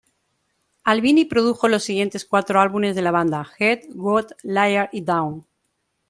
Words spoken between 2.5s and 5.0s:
álbumes de la banda "Head", "Goat", "Liar",